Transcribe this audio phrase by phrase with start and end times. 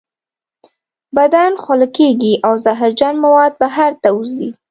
[1.17, 4.49] بدن خوله کیږي او زهرجن مواد بهر ته وځي.